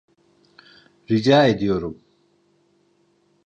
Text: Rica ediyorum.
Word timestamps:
Rica 1.09 1.47
ediyorum. 1.47 2.01